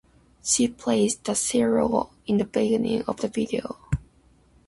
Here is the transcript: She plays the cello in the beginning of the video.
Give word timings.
She 0.43 0.67
plays 0.67 1.15
the 1.17 1.35
cello 1.35 2.09
in 2.25 2.37
the 2.37 2.45
beginning 2.45 3.03
of 3.03 3.17
the 3.17 3.27
video. 3.27 3.77